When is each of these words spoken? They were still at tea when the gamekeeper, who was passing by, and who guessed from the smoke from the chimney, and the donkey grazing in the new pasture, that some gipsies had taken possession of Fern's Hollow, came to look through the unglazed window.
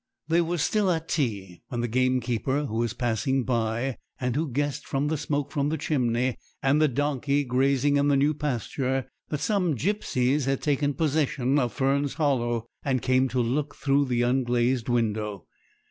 They 0.29 0.41
were 0.41 0.57
still 0.57 0.89
at 0.89 1.07
tea 1.07 1.61
when 1.67 1.81
the 1.81 1.87
gamekeeper, 1.87 2.65
who 2.65 2.77
was 2.77 2.91
passing 2.93 3.43
by, 3.43 3.97
and 4.19 4.35
who 4.35 4.49
guessed 4.49 4.87
from 4.87 5.09
the 5.09 5.15
smoke 5.15 5.51
from 5.51 5.69
the 5.69 5.77
chimney, 5.77 6.37
and 6.63 6.81
the 6.81 6.87
donkey 6.87 7.43
grazing 7.43 7.97
in 7.97 8.07
the 8.07 8.15
new 8.17 8.33
pasture, 8.33 9.07
that 9.29 9.41
some 9.41 9.75
gipsies 9.75 10.45
had 10.45 10.59
taken 10.63 10.95
possession 10.95 11.59
of 11.59 11.71
Fern's 11.73 12.15
Hollow, 12.15 12.65
came 13.03 13.27
to 13.27 13.39
look 13.41 13.75
through 13.75 14.05
the 14.05 14.23
unglazed 14.23 14.89
window. 14.89 15.45